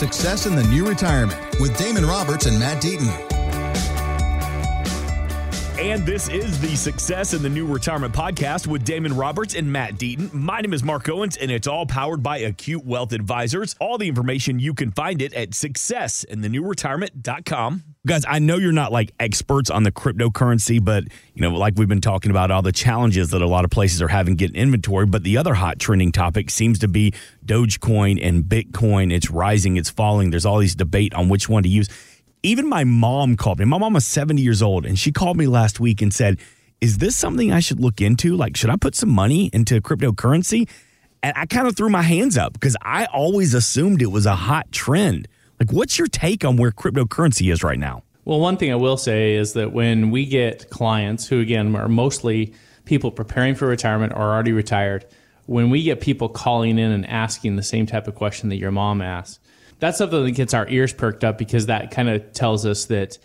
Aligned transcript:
Success 0.00 0.46
in 0.46 0.56
the 0.56 0.62
New 0.62 0.88
Retirement 0.88 1.38
with 1.60 1.76
Damon 1.76 2.06
Roberts 2.06 2.46
and 2.46 2.58
Matt 2.58 2.82
Deaton. 2.82 3.39
And 5.80 6.04
this 6.04 6.28
is 6.28 6.60
the 6.60 6.76
Success 6.76 7.32
in 7.32 7.42
the 7.42 7.48
New 7.48 7.66
Retirement 7.66 8.12
podcast 8.12 8.66
with 8.66 8.84
Damon 8.84 9.16
Roberts 9.16 9.54
and 9.54 9.72
Matt 9.72 9.94
Deaton. 9.94 10.30
My 10.30 10.60
name 10.60 10.74
is 10.74 10.82
Mark 10.82 11.08
Owens, 11.08 11.38
and 11.38 11.50
it's 11.50 11.66
all 11.66 11.86
powered 11.86 12.22
by 12.22 12.36
Acute 12.36 12.84
Wealth 12.84 13.14
Advisors. 13.14 13.74
All 13.80 13.96
the 13.96 14.06
information 14.06 14.58
you 14.58 14.74
can 14.74 14.92
find 14.92 15.22
it 15.22 15.32
at 15.32 15.52
successinthenewretirement.com. 15.52 17.84
Guys, 18.06 18.24
I 18.28 18.40
know 18.40 18.58
you're 18.58 18.72
not 18.72 18.92
like 18.92 19.12
experts 19.18 19.70
on 19.70 19.84
the 19.84 19.90
cryptocurrency, 19.90 20.84
but 20.84 21.04
you 21.32 21.40
know, 21.40 21.52
like 21.52 21.78
we've 21.78 21.88
been 21.88 22.02
talking 22.02 22.30
about 22.30 22.50
all 22.50 22.60
the 22.60 22.72
challenges 22.72 23.30
that 23.30 23.40
a 23.40 23.48
lot 23.48 23.64
of 23.64 23.70
places 23.70 24.02
are 24.02 24.08
having 24.08 24.34
getting 24.34 24.56
inventory. 24.56 25.06
But 25.06 25.22
the 25.22 25.38
other 25.38 25.54
hot 25.54 25.78
trending 25.78 26.12
topic 26.12 26.50
seems 26.50 26.78
to 26.80 26.88
be 26.88 27.14
Dogecoin 27.46 28.22
and 28.22 28.44
Bitcoin. 28.44 29.10
It's 29.10 29.30
rising, 29.30 29.78
it's 29.78 29.88
falling. 29.88 30.28
There's 30.28 30.44
all 30.44 30.58
these 30.58 30.74
debate 30.74 31.14
on 31.14 31.30
which 31.30 31.48
one 31.48 31.62
to 31.62 31.70
use 31.70 31.88
even 32.42 32.68
my 32.68 32.84
mom 32.84 33.36
called 33.36 33.58
me. 33.58 33.64
My 33.64 33.78
mom 33.78 33.94
was 33.94 34.06
70 34.06 34.40
years 34.40 34.62
old, 34.62 34.86
and 34.86 34.98
she 34.98 35.12
called 35.12 35.36
me 35.36 35.46
last 35.46 35.80
week 35.80 36.00
and 36.02 36.12
said, 36.12 36.38
Is 36.80 36.98
this 36.98 37.16
something 37.16 37.52
I 37.52 37.60
should 37.60 37.80
look 37.80 38.00
into? 38.00 38.36
Like, 38.36 38.56
should 38.56 38.70
I 38.70 38.76
put 38.76 38.94
some 38.94 39.10
money 39.10 39.50
into 39.52 39.80
cryptocurrency? 39.80 40.68
And 41.22 41.36
I 41.36 41.44
kind 41.46 41.66
of 41.66 41.76
threw 41.76 41.90
my 41.90 42.02
hands 42.02 42.38
up 42.38 42.54
because 42.54 42.76
I 42.82 43.04
always 43.06 43.52
assumed 43.52 44.00
it 44.00 44.06
was 44.06 44.24
a 44.24 44.34
hot 44.34 44.72
trend. 44.72 45.28
Like, 45.58 45.72
what's 45.72 45.98
your 45.98 46.08
take 46.08 46.44
on 46.44 46.56
where 46.56 46.70
cryptocurrency 46.70 47.52
is 47.52 47.62
right 47.62 47.78
now? 47.78 48.04
Well, 48.24 48.40
one 48.40 48.56
thing 48.56 48.72
I 48.72 48.76
will 48.76 48.96
say 48.96 49.34
is 49.34 49.52
that 49.54 49.72
when 49.72 50.10
we 50.10 50.24
get 50.24 50.70
clients 50.70 51.26
who, 51.26 51.40
again, 51.40 51.74
are 51.76 51.88
mostly 51.88 52.54
people 52.84 53.10
preparing 53.10 53.54
for 53.54 53.66
retirement 53.66 54.12
or 54.14 54.22
already 54.22 54.52
retired, 54.52 55.04
when 55.46 55.68
we 55.68 55.82
get 55.82 56.00
people 56.00 56.28
calling 56.28 56.78
in 56.78 56.90
and 56.90 57.06
asking 57.06 57.56
the 57.56 57.62
same 57.62 57.84
type 57.84 58.06
of 58.08 58.14
question 58.14 58.48
that 58.50 58.56
your 58.56 58.70
mom 58.70 59.02
asked, 59.02 59.40
that's 59.80 59.98
something 59.98 60.24
that 60.24 60.32
gets 60.32 60.54
our 60.54 60.68
ears 60.68 60.92
perked 60.92 61.24
up 61.24 61.38
because 61.38 61.66
that 61.66 61.90
kind 61.90 62.08
of 62.08 62.32
tells 62.32 62.64
us 62.66 62.86
that, 62.86 63.18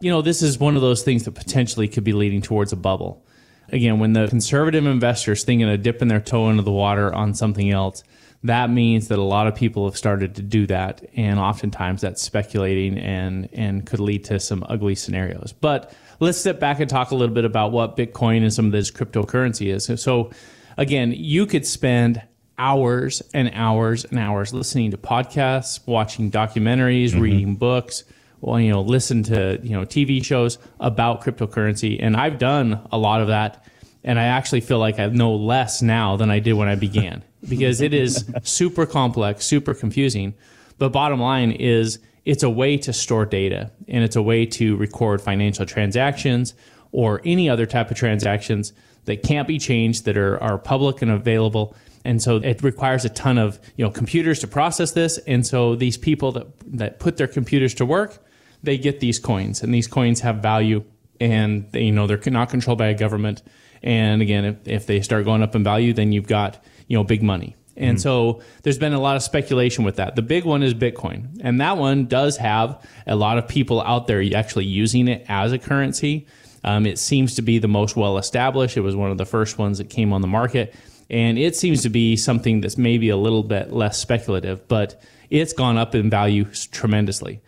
you 0.00 0.10
know, 0.10 0.22
this 0.22 0.42
is 0.42 0.58
one 0.58 0.76
of 0.76 0.82
those 0.82 1.02
things 1.02 1.24
that 1.24 1.32
potentially 1.32 1.88
could 1.88 2.04
be 2.04 2.12
leading 2.12 2.42
towards 2.42 2.72
a 2.72 2.76
bubble. 2.76 3.24
Again, 3.70 3.98
when 3.98 4.12
the 4.12 4.28
conservative 4.28 4.84
investors 4.84 5.44
thinking 5.44 5.68
of 5.68 5.82
dipping 5.82 6.08
their 6.08 6.20
toe 6.20 6.50
into 6.50 6.62
the 6.62 6.70
water 6.70 7.14
on 7.14 7.34
something 7.34 7.70
else, 7.70 8.04
that 8.44 8.68
means 8.68 9.08
that 9.08 9.18
a 9.18 9.22
lot 9.22 9.46
of 9.46 9.54
people 9.54 9.86
have 9.86 9.96
started 9.96 10.34
to 10.34 10.42
do 10.42 10.66
that, 10.66 11.02
and 11.16 11.38
oftentimes 11.38 12.02
that's 12.02 12.20
speculating 12.20 12.98
and 12.98 13.48
and 13.54 13.86
could 13.86 14.00
lead 14.00 14.24
to 14.24 14.38
some 14.38 14.64
ugly 14.68 14.94
scenarios. 14.94 15.54
But 15.58 15.94
let's 16.20 16.36
step 16.36 16.60
back 16.60 16.78
and 16.78 16.88
talk 16.88 17.10
a 17.10 17.14
little 17.14 17.34
bit 17.34 17.46
about 17.46 17.72
what 17.72 17.96
Bitcoin 17.96 18.42
and 18.42 18.52
some 18.52 18.66
of 18.66 18.72
this 18.72 18.90
cryptocurrency 18.90 19.72
is. 19.72 20.02
So, 20.02 20.30
again, 20.76 21.14
you 21.16 21.46
could 21.46 21.66
spend 21.66 22.22
hours 22.58 23.22
and 23.32 23.50
hours 23.54 24.04
and 24.04 24.18
hours 24.18 24.52
listening 24.52 24.90
to 24.92 24.96
podcasts, 24.96 25.80
watching 25.86 26.30
documentaries, 26.30 27.10
mm-hmm. 27.10 27.20
reading 27.20 27.56
books, 27.56 28.04
well, 28.44 28.60
you 28.60 28.70
know, 28.70 28.82
listen 28.82 29.22
to, 29.24 29.58
you 29.62 29.70
know, 29.70 29.86
TV 29.86 30.22
shows 30.22 30.58
about 30.78 31.22
cryptocurrency. 31.22 31.98
And 32.00 32.14
I've 32.16 32.38
done 32.38 32.86
a 32.92 32.98
lot 32.98 33.22
of 33.22 33.28
that. 33.28 33.64
And 34.02 34.18
I 34.18 34.24
actually 34.24 34.60
feel 34.60 34.78
like 34.78 34.98
I 34.98 35.06
know 35.06 35.34
less 35.34 35.80
now 35.80 36.16
than 36.16 36.30
I 36.30 36.40
did 36.40 36.52
when 36.52 36.68
I 36.68 36.74
began 36.74 37.24
because 37.48 37.80
it 37.80 37.94
is 37.94 38.30
super 38.42 38.84
complex, 38.84 39.46
super 39.46 39.72
confusing. 39.72 40.34
But 40.76 40.90
bottom 40.90 41.20
line 41.20 41.52
is 41.52 41.98
it's 42.26 42.42
a 42.42 42.50
way 42.50 42.76
to 42.78 42.92
store 42.92 43.24
data 43.24 43.70
and 43.88 44.04
it's 44.04 44.16
a 44.16 44.22
way 44.22 44.44
to 44.46 44.76
record 44.76 45.22
financial 45.22 45.64
transactions 45.64 46.54
or 46.92 47.22
any 47.24 47.48
other 47.48 47.64
type 47.64 47.90
of 47.90 47.96
transactions 47.96 48.74
that 49.06 49.22
can't 49.22 49.48
be 49.48 49.58
changed 49.58 50.04
that 50.04 50.16
are, 50.16 50.42
are 50.42 50.58
public 50.58 51.02
and 51.02 51.10
available 51.10 51.74
and 52.04 52.22
so 52.22 52.36
it 52.36 52.62
requires 52.62 53.04
a 53.04 53.08
ton 53.08 53.38
of 53.38 53.58
you 53.76 53.84
know 53.84 53.90
computers 53.90 54.38
to 54.40 54.46
process 54.46 54.92
this 54.92 55.18
and 55.18 55.46
so 55.46 55.74
these 55.74 55.96
people 55.96 56.32
that 56.32 56.46
that 56.66 56.98
put 56.98 57.16
their 57.16 57.26
computers 57.26 57.74
to 57.74 57.86
work 57.86 58.18
they 58.62 58.78
get 58.78 59.00
these 59.00 59.18
coins 59.18 59.62
and 59.62 59.74
these 59.74 59.86
coins 59.86 60.20
have 60.20 60.36
value 60.36 60.84
and 61.20 61.70
they, 61.72 61.84
you 61.84 61.92
know 61.92 62.06
they're 62.06 62.20
not 62.26 62.48
controlled 62.48 62.78
by 62.78 62.86
a 62.86 62.94
government 62.94 63.42
and 63.82 64.22
again 64.22 64.44
if, 64.44 64.68
if 64.68 64.86
they 64.86 65.00
start 65.00 65.24
going 65.24 65.42
up 65.42 65.54
in 65.54 65.64
value 65.64 65.92
then 65.92 66.12
you've 66.12 66.26
got 66.26 66.62
you 66.88 66.96
know 66.96 67.04
big 67.04 67.22
money 67.22 67.56
and 67.76 67.98
mm. 67.98 68.00
so 68.00 68.40
there's 68.62 68.78
been 68.78 68.92
a 68.92 69.00
lot 69.00 69.16
of 69.16 69.22
speculation 69.22 69.84
with 69.84 69.96
that. 69.96 70.16
The 70.16 70.22
big 70.22 70.44
one 70.44 70.62
is 70.62 70.74
Bitcoin. 70.74 71.40
And 71.40 71.60
that 71.60 71.76
one 71.76 72.06
does 72.06 72.36
have 72.36 72.86
a 73.06 73.16
lot 73.16 73.38
of 73.38 73.48
people 73.48 73.80
out 73.82 74.06
there 74.06 74.22
actually 74.34 74.66
using 74.66 75.08
it 75.08 75.24
as 75.28 75.52
a 75.52 75.58
currency. 75.58 76.26
Um, 76.62 76.86
it 76.86 76.98
seems 76.98 77.34
to 77.34 77.42
be 77.42 77.58
the 77.58 77.68
most 77.68 77.96
well 77.96 78.16
established. 78.16 78.76
It 78.76 78.80
was 78.80 78.96
one 78.96 79.10
of 79.10 79.18
the 79.18 79.26
first 79.26 79.58
ones 79.58 79.78
that 79.78 79.90
came 79.90 80.12
on 80.12 80.22
the 80.22 80.28
market. 80.28 80.74
And 81.14 81.38
it 81.38 81.54
seems 81.54 81.82
to 81.82 81.90
be 81.90 82.16
something 82.16 82.60
that's 82.60 82.76
maybe 82.76 83.08
a 83.08 83.16
little 83.16 83.44
bit 83.44 83.72
less 83.72 83.98
speculative, 83.98 84.66
but 84.66 85.00
it's 85.30 85.52
gone 85.52 85.78
up 85.78 85.94
in 85.94 86.10
value 86.10 86.44
tremendously. 86.72 87.40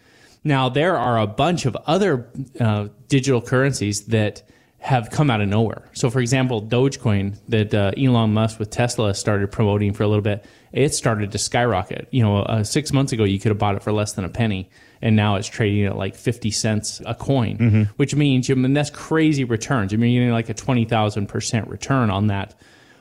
Now, 0.44 0.68
there 0.68 0.96
are 0.96 1.18
a 1.18 1.26
bunch 1.26 1.66
of 1.66 1.76
other 1.84 2.30
uh, 2.60 2.86
digital 3.08 3.42
currencies 3.42 4.04
that 4.06 4.48
have 4.78 5.10
come 5.10 5.30
out 5.30 5.40
of 5.40 5.48
nowhere. 5.48 5.90
So, 5.94 6.10
for 6.10 6.20
example, 6.20 6.62
Dogecoin 6.62 7.38
that 7.48 7.74
uh, 7.74 7.90
Elon 7.98 8.32
Musk 8.32 8.60
with 8.60 8.70
Tesla 8.70 9.12
started 9.14 9.50
promoting 9.50 9.92
for 9.94 10.04
a 10.04 10.06
little 10.06 10.22
bit, 10.22 10.44
it 10.70 10.94
started 10.94 11.32
to 11.32 11.38
skyrocket. 11.38 12.06
You 12.12 12.22
know, 12.22 12.42
uh, 12.42 12.62
six 12.62 12.92
months 12.92 13.10
ago, 13.10 13.24
you 13.24 13.40
could 13.40 13.48
have 13.48 13.58
bought 13.58 13.74
it 13.74 13.82
for 13.82 13.90
less 13.90 14.12
than 14.12 14.24
a 14.24 14.28
penny, 14.28 14.70
and 15.02 15.16
now 15.16 15.34
it's 15.34 15.48
trading 15.48 15.86
at 15.86 15.96
like 15.96 16.14
50 16.14 16.52
cents 16.52 17.02
a 17.04 17.16
coin, 17.16 17.58
mm-hmm. 17.58 17.82
which 17.96 18.14
means, 18.14 18.48
I 18.48 18.54
mean, 18.54 18.74
that's 18.74 18.90
crazy 18.90 19.42
returns. 19.42 19.92
I 19.92 19.96
mean, 19.96 20.12
you're 20.12 20.22
getting 20.22 20.34
like 20.34 20.50
a 20.50 20.54
20,000% 20.54 21.68
return 21.68 22.10
on 22.10 22.28
that 22.28 22.54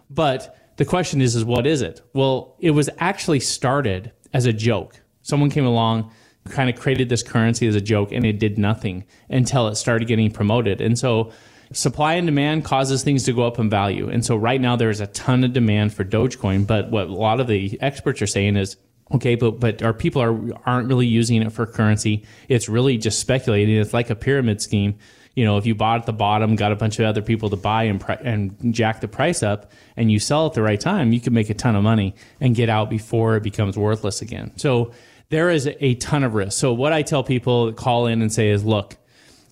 but 0.10 0.56
the 0.78 0.86
question 0.86 1.22
is, 1.22 1.36
is 1.36 1.46
what 1.46 1.66
is 1.66 1.82
it? 1.82 2.02
Well, 2.14 2.56
it 2.60 2.72
was 2.72 2.90
actually 3.00 3.40
started 3.40 4.12
as 4.34 4.46
a 4.46 4.54
joke. 4.54 5.02
Someone 5.22 5.50
came 5.50 5.66
along, 5.66 6.12
kind 6.50 6.70
of 6.70 6.80
created 6.80 7.10
this 7.10 7.24
currency 7.24 7.68
as 7.68 7.76
a 7.76 7.82
joke, 7.82 8.12
and 8.12 8.26
it 8.26 8.40
did 8.40 8.58
nothing 8.58 9.06
until 9.30 9.68
it 9.68 9.76
started 9.76 10.08
getting 10.08 10.32
promoted. 10.32 10.82
And 10.82 11.00
so 11.00 11.32
supply 11.72 12.14
and 12.14 12.28
demand 12.28 12.66
causes 12.66 13.04
things 13.04 13.24
to 13.24 13.34
go 13.34 13.44
up 13.44 13.58
in 13.58 13.70
value. 13.70 14.10
And 14.10 14.26
so 14.26 14.36
right 14.36 14.62
now 14.62 14.76
there 14.76 14.90
is 14.90 15.00
a 15.00 15.08
ton 15.08 15.44
of 15.44 15.54
demand 15.54 15.94
for 15.94 16.04
Dogecoin, 16.04 16.68
but 16.68 16.92
what 16.92 17.08
a 17.08 17.14
lot 17.14 17.40
of 17.40 17.48
the 17.48 17.80
experts 17.82 18.22
are 18.22 18.28
saying 18.28 18.58
is 18.58 18.78
okay, 19.12 19.36
but 19.36 19.60
but 19.60 19.82
our 19.82 19.94
people 19.94 20.22
are 20.22 20.38
aren't 20.66 20.88
really 20.88 21.08
using 21.08 21.42
it 21.42 21.52
for 21.52 21.66
currency. 21.66 22.26
It's 22.50 22.68
really 22.70 22.98
just 22.98 23.20
speculating. 23.20 23.76
It's 23.78 23.94
like 23.94 24.10
a 24.10 24.16
pyramid 24.16 24.62
scheme 24.62 24.98
you 25.36 25.44
know, 25.44 25.58
if 25.58 25.66
you 25.66 25.76
bought 25.76 26.00
at 26.00 26.06
the 26.06 26.14
bottom, 26.14 26.56
got 26.56 26.72
a 26.72 26.76
bunch 26.76 26.98
of 27.00 27.06
other 27.06 27.22
people 27.22 27.50
to 27.50 27.58
buy 27.58 27.84
and 27.84 28.04
and 28.22 28.74
jack 28.74 29.02
the 29.02 29.08
price 29.08 29.44
up, 29.44 29.72
and 29.98 30.12
you 30.12 30.20
sell 30.20 30.48
at 30.48 30.54
the 30.54 30.62
right 30.62 30.80
time, 30.80 31.12
you 31.12 31.20
can 31.20 31.34
make 31.34 31.50
a 31.50 31.54
ton 31.54 31.76
of 31.76 31.84
money 31.84 32.16
and 32.40 32.56
get 32.56 32.70
out 32.70 32.90
before 32.90 33.36
it 33.36 33.44
becomes 33.44 33.78
worthless 33.78 34.22
again. 34.22 34.52
So 34.56 34.92
there 35.30 35.50
is 35.50 35.68
a 35.80 35.96
ton 35.96 36.24
of 36.24 36.34
risk. 36.34 36.58
So 36.58 36.74
what 36.74 36.94
I 36.94 37.02
tell 37.02 37.24
people 37.24 37.66
that 37.66 37.76
call 37.76 38.08
in 38.08 38.22
and 38.22 38.32
say 38.32 38.50
is, 38.50 38.64
look, 38.64 38.96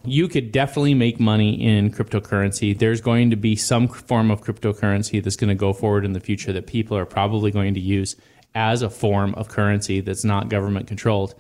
you 0.05 0.27
could 0.27 0.51
definitely 0.51 0.93
make 0.93 1.19
money 1.19 1.61
in 1.61 1.91
cryptocurrency. 1.91 2.77
There's 2.77 3.01
going 3.01 3.29
to 3.31 3.35
be 3.35 3.55
some 3.55 3.87
form 3.87 4.31
of 4.31 4.41
cryptocurrency 4.41 5.23
that's 5.23 5.35
going 5.35 5.49
to 5.49 5.55
go 5.55 5.73
forward 5.73 6.05
in 6.05 6.13
the 6.13 6.19
future 6.19 6.53
that 6.53 6.67
people 6.67 6.97
are 6.97 7.05
probably 7.05 7.51
going 7.51 7.73
to 7.73 7.79
use 7.79 8.15
as 8.55 8.81
a 8.81 8.89
form 8.89 9.33
of 9.35 9.47
currency 9.47 9.99
that's 10.01 10.23
not 10.23 10.49
government 10.49 10.87
controlled 10.87 11.35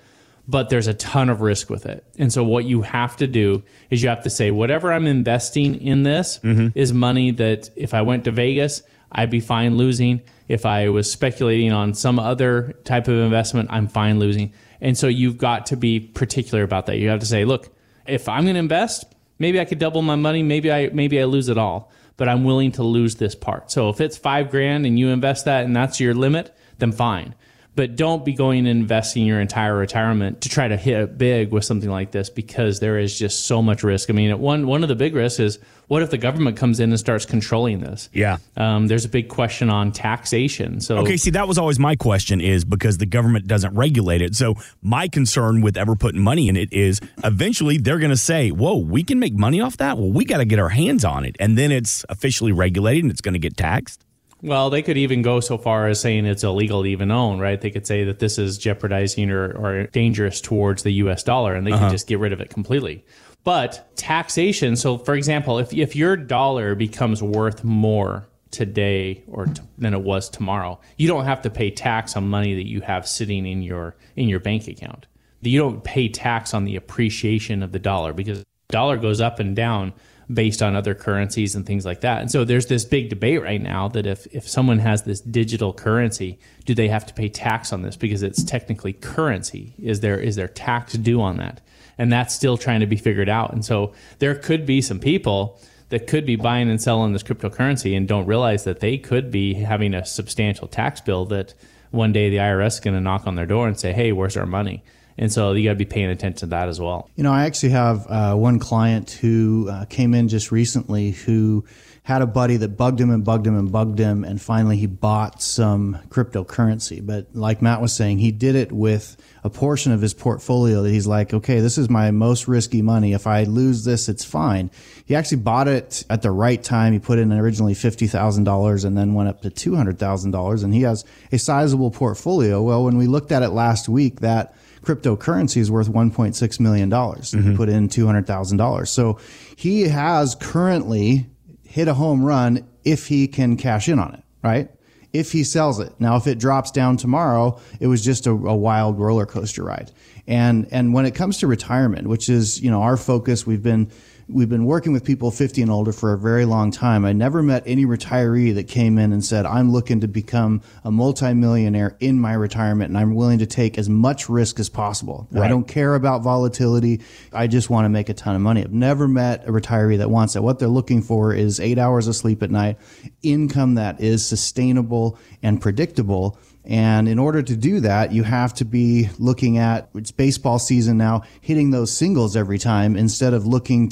but 0.47 0.69
there's 0.69 0.87
a 0.87 0.93
ton 0.93 1.29
of 1.29 1.41
risk 1.41 1.69
with 1.69 1.85
it. 1.85 2.05
And 2.17 2.31
so 2.31 2.43
what 2.43 2.65
you 2.65 2.81
have 2.81 3.15
to 3.17 3.27
do 3.27 3.63
is 3.89 4.03
you 4.03 4.09
have 4.09 4.23
to 4.23 4.29
say 4.29 4.51
whatever 4.51 4.91
I'm 4.91 5.07
investing 5.07 5.81
in 5.81 6.03
this 6.03 6.39
mm-hmm. 6.43 6.77
is 6.77 6.91
money 6.91 7.31
that 7.31 7.69
if 7.75 7.93
I 7.93 8.01
went 8.01 8.25
to 8.25 8.31
Vegas, 8.31 8.83
I'd 9.11 9.29
be 9.29 9.39
fine 9.39 9.77
losing. 9.77 10.21
If 10.47 10.65
I 10.65 10.89
was 10.89 11.09
speculating 11.09 11.71
on 11.71 11.93
some 11.93 12.19
other 12.19 12.73
type 12.83 13.07
of 13.07 13.15
investment, 13.15 13.69
I'm 13.71 13.87
fine 13.87 14.19
losing. 14.19 14.53
And 14.81 14.97
so 14.97 15.07
you've 15.07 15.37
got 15.37 15.67
to 15.67 15.77
be 15.77 15.99
particular 15.99 16.63
about 16.63 16.87
that. 16.87 16.97
You 16.97 17.09
have 17.09 17.21
to 17.21 17.25
say, 17.25 17.45
look, 17.45 17.73
if 18.05 18.27
I'm 18.27 18.43
going 18.43 18.55
to 18.55 18.59
invest, 18.59 19.05
maybe 19.39 19.61
I 19.61 19.65
could 19.65 19.79
double 19.79 20.01
my 20.01 20.15
money, 20.15 20.43
maybe 20.43 20.71
I 20.71 20.89
maybe 20.89 21.21
I 21.21 21.23
lose 21.23 21.47
it 21.47 21.57
all, 21.57 21.89
but 22.17 22.27
I'm 22.27 22.43
willing 22.43 22.73
to 22.73 22.83
lose 22.83 23.15
this 23.15 23.33
part. 23.33 23.71
So 23.71 23.89
if 23.89 24.01
it's 24.01 24.17
5 24.17 24.49
grand 24.49 24.85
and 24.85 24.99
you 24.99 25.07
invest 25.07 25.45
that 25.45 25.63
and 25.63 25.73
that's 25.73 26.01
your 26.01 26.13
limit, 26.13 26.53
then 26.79 26.91
fine 26.91 27.33
but 27.75 27.95
don't 27.95 28.23
be 28.23 28.33
going 28.33 28.59
and 28.59 28.67
investing 28.67 29.25
your 29.25 29.41
entire 29.41 29.75
retirement 29.75 30.41
to 30.41 30.49
try 30.49 30.67
to 30.67 30.77
hit 30.77 30.99
it 30.99 31.17
big 31.17 31.51
with 31.51 31.65
something 31.65 31.89
like 31.89 32.11
this 32.11 32.29
because 32.29 32.79
there 32.79 32.99
is 32.99 33.17
just 33.17 33.45
so 33.45 33.61
much 33.61 33.83
risk. 33.83 34.09
I 34.09 34.13
mean, 34.13 34.37
one 34.39 34.67
one 34.67 34.83
of 34.83 34.89
the 34.89 34.95
big 34.95 35.15
risks 35.15 35.39
is 35.39 35.59
what 35.87 36.01
if 36.01 36.11
the 36.11 36.17
government 36.17 36.57
comes 36.57 36.79
in 36.79 36.91
and 36.91 36.99
starts 36.99 37.25
controlling 37.25 37.79
this? 37.79 38.09
Yeah, 38.13 38.37
um, 38.57 38.87
there's 38.87 39.05
a 39.05 39.09
big 39.09 39.27
question 39.27 39.69
on 39.69 39.91
taxation. 39.91 40.81
So 40.81 40.97
okay, 40.97 41.17
see, 41.17 41.31
that 41.31 41.47
was 41.47 41.57
always 41.57 41.79
my 41.79 41.95
question 41.95 42.41
is 42.41 42.63
because 42.63 42.97
the 42.97 43.05
government 43.05 43.47
doesn't 43.47 43.75
regulate 43.75 44.21
it. 44.21 44.35
So 44.35 44.55
my 44.81 45.07
concern 45.07 45.61
with 45.61 45.75
ever 45.75 45.95
putting 45.95 46.21
money 46.21 46.47
in 46.49 46.55
it 46.55 46.71
is 46.71 47.01
eventually 47.23 47.77
they're 47.77 47.99
going 47.99 48.11
to 48.11 48.17
say, 48.17 48.51
"Whoa, 48.51 48.77
we 48.77 49.03
can 49.03 49.19
make 49.19 49.33
money 49.33 49.61
off 49.61 49.77
that." 49.77 49.97
Well, 49.97 50.11
we 50.11 50.25
got 50.25 50.37
to 50.37 50.45
get 50.45 50.59
our 50.59 50.69
hands 50.69 51.03
on 51.03 51.25
it, 51.25 51.35
and 51.39 51.57
then 51.57 51.71
it's 51.71 52.05
officially 52.09 52.51
regulated 52.51 53.03
and 53.03 53.11
it's 53.11 53.21
going 53.21 53.33
to 53.33 53.39
get 53.39 53.57
taxed. 53.57 54.02
Well, 54.43 54.69
they 54.69 54.81
could 54.81 54.97
even 54.97 55.21
go 55.21 55.39
so 55.39 55.57
far 55.57 55.87
as 55.87 56.01
saying 56.01 56.25
it's 56.25 56.43
illegal 56.43 56.83
to 56.83 56.89
even 56.89 57.11
own, 57.11 57.39
right? 57.39 57.59
They 57.59 57.71
could 57.71 57.87
say 57.87 58.03
that 58.03 58.19
this 58.19 58.37
is 58.37 58.57
jeopardizing 58.57 59.31
or, 59.31 59.51
or 59.53 59.87
dangerous 59.87 60.41
towards 60.41 60.83
the 60.83 60.91
US 60.91 61.23
dollar 61.23 61.55
and 61.55 61.65
they 61.65 61.71
uh-huh. 61.71 61.85
can 61.85 61.91
just 61.91 62.07
get 62.07 62.19
rid 62.19 62.33
of 62.33 62.41
it 62.41 62.49
completely. 62.49 63.05
But 63.45 63.95
taxation, 63.95 64.75
so 64.75 64.97
for 64.97 65.15
example, 65.15 65.59
if, 65.59 65.73
if 65.73 65.95
your 65.95 66.17
dollar 66.17 66.75
becomes 66.75 67.23
worth 67.23 67.63
more 67.63 68.27
today 68.53 69.23
or 69.27 69.47
t- 69.47 69.61
than 69.79 69.93
it 69.93 70.01
was 70.01 70.29
tomorrow. 70.29 70.79
You 70.97 71.07
don't 71.07 71.25
have 71.25 71.41
to 71.41 71.49
pay 71.49 71.71
tax 71.71 72.15
on 72.15 72.29
money 72.29 72.53
that 72.53 72.67
you 72.67 72.81
have 72.81 73.07
sitting 73.07 73.45
in 73.45 73.61
your 73.61 73.95
in 74.15 74.29
your 74.29 74.39
bank 74.39 74.67
account. 74.67 75.07
You 75.41 75.59
don't 75.59 75.83
pay 75.83 76.07
tax 76.07 76.53
on 76.53 76.63
the 76.63 76.77
appreciation 76.77 77.63
of 77.63 77.73
the 77.73 77.79
dollar 77.79 78.13
because 78.13 78.45
dollar 78.69 78.97
goes 78.97 79.19
up 79.19 79.39
and 79.39 79.55
down 79.55 79.91
based 80.31 80.61
on 80.61 80.75
other 80.75 80.93
currencies 80.93 81.55
and 81.55 81.65
things 81.65 81.85
like 81.85 82.01
that. 82.01 82.21
And 82.21 82.31
so 82.31 82.45
there's 82.45 82.67
this 82.67 82.85
big 82.85 83.09
debate 83.09 83.41
right 83.41 83.61
now 83.61 83.87
that 83.89 84.05
if 84.05 84.25
if 84.33 84.47
someone 84.47 84.79
has 84.79 85.03
this 85.03 85.21
digital 85.21 85.73
currency, 85.73 86.39
do 86.65 86.73
they 86.73 86.87
have 86.87 87.05
to 87.07 87.13
pay 87.13 87.29
tax 87.29 87.73
on 87.73 87.81
this 87.81 87.95
because 87.95 88.23
it's 88.23 88.43
technically 88.43 88.93
currency? 88.93 89.73
Is 89.81 89.99
there 89.99 90.19
is 90.19 90.35
there 90.35 90.47
tax 90.47 90.93
due 90.93 91.21
on 91.21 91.37
that? 91.37 91.61
And 91.97 92.11
that's 92.11 92.33
still 92.33 92.57
trying 92.57 92.79
to 92.79 92.87
be 92.87 92.97
figured 92.97 93.29
out. 93.29 93.53
And 93.53 93.63
so 93.63 93.93
there 94.19 94.35
could 94.35 94.65
be 94.65 94.81
some 94.81 94.99
people 94.99 95.59
that 95.89 96.07
could 96.07 96.25
be 96.25 96.35
buying 96.35 96.69
and 96.69 96.81
selling 96.81 97.13
this 97.13 97.21
cryptocurrency 97.21 97.95
and 97.95 98.07
don't 98.07 98.25
realize 98.25 98.63
that 98.63 98.79
they 98.79 98.97
could 98.97 99.29
be 99.29 99.53
having 99.53 99.93
a 99.93 100.03
substantial 100.03 100.67
tax 100.67 101.01
bill 101.01 101.25
that 101.25 101.53
one 101.91 102.11
day 102.11 102.31
the 102.31 102.37
IRS 102.37 102.67
is 102.73 102.79
going 102.79 102.95
to 102.95 103.01
knock 103.01 103.27
on 103.27 103.35
their 103.35 103.45
door 103.45 103.67
and 103.67 103.79
say, 103.79 103.93
"Hey, 103.93 104.11
where's 104.11 104.35
our 104.35 104.47
money?" 104.47 104.83
And 105.17 105.31
so 105.31 105.51
you 105.53 105.63
got 105.63 105.71
to 105.71 105.75
be 105.75 105.85
paying 105.85 106.09
attention 106.09 106.39
to 106.39 106.45
that 106.47 106.69
as 106.69 106.79
well. 106.79 107.09
You 107.15 107.23
know, 107.23 107.31
I 107.31 107.45
actually 107.45 107.69
have 107.69 108.07
uh, 108.07 108.35
one 108.35 108.59
client 108.59 109.11
who 109.11 109.69
uh, 109.69 109.85
came 109.85 110.13
in 110.13 110.27
just 110.27 110.51
recently 110.51 111.11
who 111.11 111.65
had 112.03 112.21
a 112.21 112.27
buddy 112.27 112.57
that 112.57 112.75
bugged 112.75 112.99
him 112.99 113.09
and 113.09 113.23
bugged 113.23 113.47
him 113.47 113.57
and 113.57 113.71
bugged 113.71 113.97
him, 113.97 114.25
and 114.25 114.41
finally 114.41 114.75
he 114.75 114.87
bought 114.87 115.41
some 115.41 115.97
cryptocurrency. 116.09 117.05
But 117.05 117.33
like 117.33 117.61
Matt 117.61 117.79
was 117.79 117.93
saying, 117.95 118.19
he 118.19 118.31
did 118.31 118.55
it 118.55 118.73
with 118.73 119.15
a 119.41 119.49
portion 119.49 119.93
of 119.93 120.01
his 120.01 120.13
portfolio 120.13 120.83
that 120.83 120.89
he's 120.89 121.07
like, 121.07 121.33
okay, 121.33 121.61
this 121.61 121.77
is 121.77 121.89
my 121.89 122.11
most 122.11 122.45
risky 122.45 122.81
money. 122.81 123.13
If 123.13 123.25
I 123.25 123.43
lose 123.43 123.85
this, 123.85 124.09
it's 124.09 124.25
fine. 124.25 124.69
He 125.05 125.15
actually 125.15 125.41
bought 125.41 125.69
it 125.69 126.03
at 126.09 126.21
the 126.21 126.31
right 126.31 126.61
time. 126.61 126.91
He 126.91 126.99
put 126.99 127.19
in 127.19 127.31
originally 127.31 127.73
$50,000 127.73 128.85
and 128.85 128.97
then 128.97 129.13
went 129.13 129.29
up 129.29 129.41
to 129.41 129.49
$200,000 129.49 130.63
and 130.63 130.73
he 130.73 130.81
has 130.81 131.05
a 131.31 131.39
sizable 131.39 131.91
portfolio. 131.91 132.61
Well, 132.61 132.83
when 132.83 132.97
we 132.97 133.07
looked 133.07 133.31
at 133.31 133.43
it 133.43 133.49
last 133.49 133.87
week, 133.87 134.19
that 134.19 134.55
cryptocurrency 134.83 135.57
is 135.57 135.71
worth 135.71 135.89
$1.6 135.89 136.59
million. 136.59 136.89
Mm-hmm. 136.89 137.51
He 137.51 137.57
put 137.57 137.69
in 137.69 137.87
$200,000. 137.87 138.87
So 138.87 139.19
he 139.55 139.83
has 139.83 140.35
currently 140.35 141.27
hit 141.63 141.87
a 141.87 141.93
home 141.93 142.23
run 142.23 142.67
if 142.83 143.07
he 143.07 143.27
can 143.27 143.57
cash 143.57 143.89
in 143.89 143.99
on 143.99 144.13
it, 144.13 144.23
right? 144.43 144.69
If 145.11 145.31
he 145.31 145.43
sells 145.43 145.79
it. 145.79 145.93
Now, 145.99 146.15
if 146.17 146.27
it 146.27 146.39
drops 146.39 146.71
down 146.71 146.97
tomorrow, 146.97 147.59
it 147.79 147.87
was 147.87 148.03
just 148.03 148.27
a, 148.27 148.31
a 148.31 148.55
wild 148.55 148.99
roller 148.99 149.25
coaster 149.25 149.63
ride. 149.63 149.91
And, 150.27 150.67
and 150.71 150.93
when 150.93 151.05
it 151.05 151.15
comes 151.15 151.37
to 151.39 151.47
retirement, 151.47 152.07
which 152.07 152.29
is, 152.29 152.61
you 152.61 152.71
know, 152.71 152.81
our 152.81 152.97
focus, 152.97 153.45
we've 153.45 153.63
been, 153.63 153.91
we've 154.27 154.49
been 154.49 154.65
working 154.65 154.93
with 154.93 155.03
people 155.03 155.31
50 155.31 155.61
and 155.61 155.71
older 155.71 155.91
for 155.91 156.13
a 156.13 156.17
very 156.17 156.45
long 156.45 156.71
time. 156.71 157.05
I 157.05 157.13
never 157.13 157.43
met 157.43 157.63
any 157.65 157.85
retiree 157.85 158.53
that 158.55 158.67
came 158.67 158.97
in 158.97 159.11
and 159.11 159.23
said, 159.23 159.45
I'm 159.45 159.71
looking 159.71 160.01
to 160.01 160.07
become 160.07 160.61
a 160.83 160.91
multimillionaire 160.91 161.95
in 161.99 162.19
my 162.19 162.33
retirement 162.33 162.89
and 162.89 162.97
I'm 162.97 163.15
willing 163.15 163.39
to 163.39 163.45
take 163.45 163.77
as 163.77 163.89
much 163.89 164.29
risk 164.29 164.59
as 164.59 164.69
possible. 164.69 165.27
Right. 165.31 165.45
I 165.45 165.47
don't 165.47 165.67
care 165.67 165.95
about 165.95 166.21
volatility. 166.21 167.01
I 167.31 167.47
just 167.47 167.69
want 167.69 167.85
to 167.85 167.89
make 167.89 168.09
a 168.09 168.13
ton 168.13 168.35
of 168.35 168.41
money. 168.41 168.63
I've 168.63 168.73
never 168.73 169.07
met 169.07 169.47
a 169.47 169.51
retiree 169.51 169.97
that 169.97 170.09
wants 170.09 170.33
that. 170.33 170.41
What 170.41 170.59
they're 170.59 170.67
looking 170.67 171.01
for 171.01 171.33
is 171.33 171.59
eight 171.59 171.77
hours 171.77 172.07
of 172.07 172.15
sleep 172.15 172.43
at 172.43 172.51
night, 172.51 172.77
income 173.21 173.75
that 173.75 174.01
is 174.01 174.25
sustainable 174.25 175.17
and 175.41 175.61
predictable 175.61 176.37
and 176.65 177.09
in 177.09 177.19
order 177.19 177.41
to 177.41 177.55
do 177.57 177.81
that, 177.81 178.13
you 178.13 178.23
have 178.23 178.53
to 178.55 178.65
be 178.65 179.09
looking 179.19 179.57
at 179.57 179.89
it's 179.95 180.11
baseball 180.11 180.59
season 180.59 180.97
now, 180.97 181.23
hitting 181.41 181.71
those 181.71 181.91
singles 181.91 182.37
every 182.37 182.57
time 182.57 182.95
instead 182.95 183.33
of 183.33 183.45
looking 183.45 183.89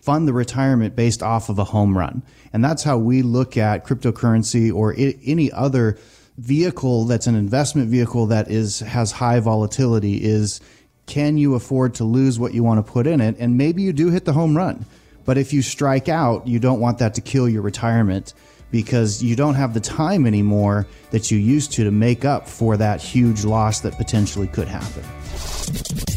fund 0.00 0.26
the 0.28 0.32
retirement 0.32 0.94
based 0.96 1.22
off 1.22 1.48
of 1.48 1.58
a 1.58 1.64
home 1.64 1.96
run. 1.96 2.22
And 2.52 2.64
that's 2.64 2.82
how 2.82 2.98
we 2.98 3.22
look 3.22 3.56
at 3.56 3.84
cryptocurrency 3.86 4.72
or 4.74 4.92
I- 4.94 5.16
any 5.24 5.50
other 5.52 5.98
vehicle 6.38 7.04
that's 7.04 7.26
an 7.26 7.34
investment 7.34 7.88
vehicle 7.88 8.26
that 8.26 8.50
is 8.50 8.80
has 8.80 9.12
high 9.12 9.38
volatility 9.40 10.16
is 10.24 10.60
can 11.06 11.36
you 11.36 11.54
afford 11.54 11.94
to 11.94 12.04
lose 12.04 12.38
what 12.38 12.54
you 12.54 12.62
want 12.64 12.84
to 12.84 12.92
put 12.92 13.06
in 13.06 13.20
it 13.20 13.36
and 13.38 13.58
maybe 13.58 13.82
you 13.82 13.92
do 13.92 14.10
hit 14.10 14.24
the 14.24 14.32
home 14.32 14.56
run. 14.56 14.84
But 15.24 15.38
if 15.38 15.52
you 15.52 15.62
strike 15.62 16.08
out, 16.08 16.48
you 16.48 16.58
don't 16.58 16.80
want 16.80 16.98
that 16.98 17.14
to 17.14 17.20
kill 17.20 17.48
your 17.48 17.62
retirement 17.62 18.34
because 18.72 19.22
you 19.22 19.36
don't 19.36 19.54
have 19.54 19.74
the 19.74 19.80
time 19.80 20.26
anymore 20.26 20.86
that 21.10 21.30
you 21.30 21.38
used 21.38 21.72
to 21.72 21.84
to 21.84 21.90
make 21.90 22.24
up 22.24 22.48
for 22.48 22.76
that 22.78 23.00
huge 23.02 23.44
loss 23.44 23.80
that 23.80 23.96
potentially 23.98 24.48
could 24.48 24.66
happen. 24.66 25.02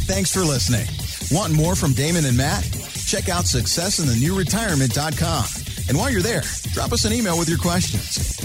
Thanks 0.07 0.33
for 0.33 0.39
listening. 0.41 0.87
Want 1.37 1.53
more 1.53 1.75
from 1.75 1.91
Damon 1.93 2.25
and 2.25 2.37
Matt? 2.37 2.63
Check 3.05 3.29
out 3.29 3.45
successinthenewretirement.com. 3.45 5.45
And 5.87 5.97
while 5.97 6.09
you're 6.09 6.21
there, 6.21 6.41
drop 6.73 6.91
us 6.91 7.05
an 7.05 7.13
email 7.13 7.37
with 7.37 7.47
your 7.47 7.59
questions. 7.59 8.44